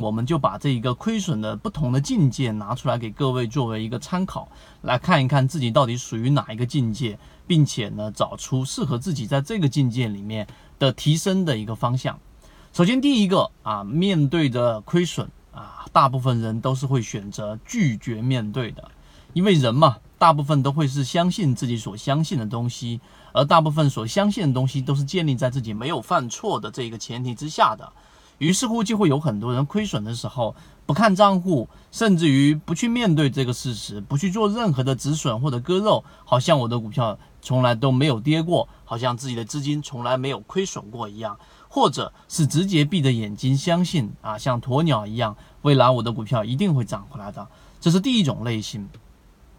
[0.00, 4.48] 我们就把这一个亏损的不同的境界拿出来给各位作为一个参考，
[4.82, 10.46] 来看一看自己到底属于哪一个境界，并且呢找出适合自己在这个境界里面
[10.78, 12.18] 的提升的一个方向。
[12.72, 18.90] 首先第一个啊，面对着亏损啊，大部分人都是会选择拒绝面对的，
[19.34, 23.00] 因为人嘛，大部分都会是相信自己所相信的东西，
[23.32, 27.92] 而大部分所相信的东西都是建立在自己没有犯错的这个前提之下的。
[28.40, 47.46] 于是乎，就会有很多人亏损的时候不看账户，甚至于不去面对这个事实，不去做任何的止损或者割肉，好像我的股票从来都没有跌过，好像自己的资金从来没有亏损过一样，或者是直接闭着眼睛相信啊，像鸵鸟一样，未来我的股票一定会涨回来的，
[47.78, 48.88] 这是第一种类型。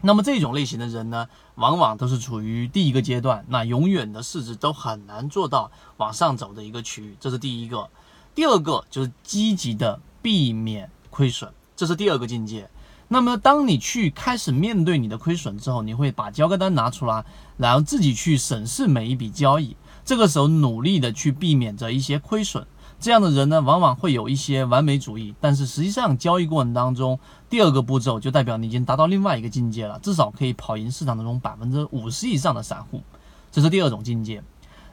[0.00, 7.88] 那么这种类型的人呢，往往都是处于第一个阶段，那永远的市值都很难做到往上走的一个区域，这是第一个。
[8.34, 12.68] 第二个就是积极的避免亏损，这是第二个境界。
[13.08, 17.22] 那么，当你去开始面对你的亏损之后，你会把交割单拿出来，
[17.58, 19.76] 然后自己去审视每一笔交易。
[20.02, 22.66] 这个时候，努力的去避免着一些亏损。
[22.98, 27.20] 这样的人呢，往往会有一些完美主义，但是实际上交易过程当中，
[27.50, 33.02] 第二个步骤就代表你已经达到另外一个境界了，至少可以跑赢市场当中百分之五十以上的散户。
[33.50, 34.42] 这是第二种境界。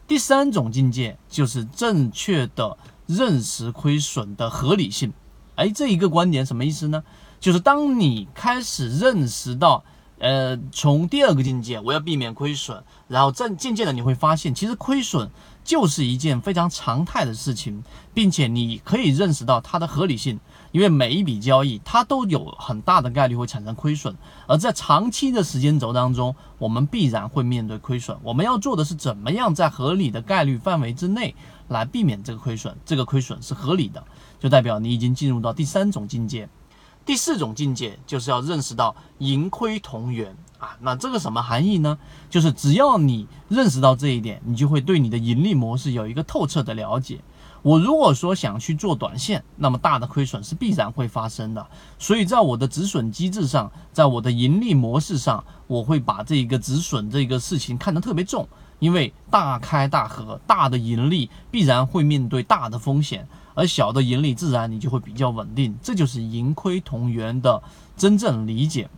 [0.05, 2.77] 第三种境界就是正确的。
[3.09, 5.11] 认识亏损的合理性，
[5.55, 7.03] 哎，这一个观点什么意思呢？
[7.39, 9.83] 就是当你开始认识到，
[10.19, 15.31] 呃，从第二个境界，我要避免亏损，然后渐渐渐的你会发现，其实亏损
[15.69, 20.39] 就是一件非常常态的事情，并且你可以认识到它的合理性。
[20.71, 24.15] 因为每一笔交易，它都有很大的概率会产生亏损，
[24.47, 28.17] 而在长期的时间轴当中，我们必然会面对亏损。
[28.23, 31.35] 我们要做的是怎么样在合理的概率范围之内
[31.67, 34.03] 来避免这个亏损，这个亏损是合理的，
[34.39, 36.49] 就代表你已经进入到第三种境界。
[37.09, 41.97] 第四种境界就是要认识到盈亏同源啊，那这个什么含义呢？
[42.29, 47.19] 就是只要你认识到这一点，你就会对你的盈利模式有一个透彻的了解。
[47.63, 51.65] 我如果说想去做短线，那么大的亏损是必然会发生的。
[51.97, 63.27] 所以在我的止损机制上，在我的盈利模式上，我会把这个止损这个事情看得特别重，因为大开大合，大的盈利必然会面对大的风险，
[63.59, 65.77] 而小的盈利自然你就会比较稳定。
[65.83, 67.61] 这就是盈亏同源的
[67.97, 68.89] 真正理解。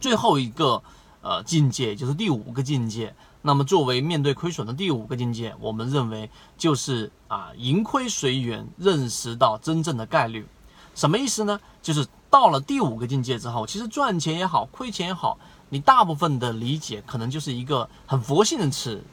[0.00, 0.82] 最后一个
[1.20, 3.14] 呃境界就是第五个境界。
[3.46, 10.46] 那么，作为面对亏损的第五个境界，我们认为就是啊，盈亏随缘，认识到真正的概率。
[10.94, 11.60] 什么意思呢？
[11.82, 19.04] 就是到了第五个境界之后，其实赚钱也好，亏钱也好，你大部分的理解可能就是一个很佛性的词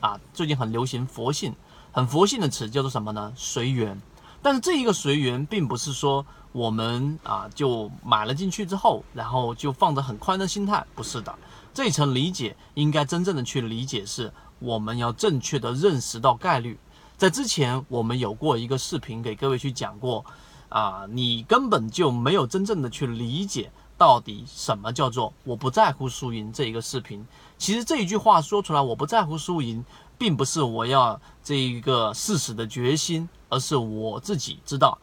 [0.00, 0.18] 啊。
[0.34, 1.54] 最近很流行佛性，
[1.92, 3.32] 很佛性的词叫做什么呢？
[3.36, 4.00] 随缘。
[4.42, 11.34] 但是这一个随缘，并不是说我们啊就买了进去之后，然后就放着很宽的心态，不是的。
[11.74, 16.78] 这一层理解应该真正的去理解，是我们要正确的认识到概率。
[17.16, 20.24] 在之前我们有过一个视频给各位去讲过，
[20.68, 27.26] 啊，你根本就没有真正的去理解到底什么叫做我不在乎输赢这一个视频。
[27.58, 29.84] 其实这一句话说出来，我不在乎输赢，
[30.18, 34.98] 并不是我要这一个事实的决心，而是我自己知道，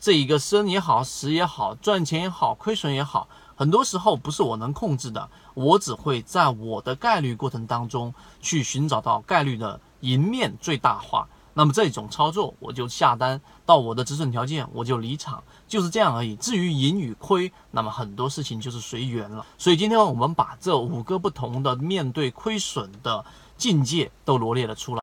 [0.00, 3.28] 这一个生也好，死也好，赚钱也好，亏损也好。
[3.54, 11.28] 很多时候不是我能控制的，我只会在我的概率过程当中去寻找到概率的赢面最大化。
[11.54, 16.34] 那么这种操作我就下单到我的止损条件，我就离场，就是这样而已。
[16.36, 19.44] 至于赢与亏，那么很多事情就是随缘了。
[19.58, 23.22] 所以今天我们把这五个不同的面对亏损的
[23.62, 25.00] 境界都罗列了出来。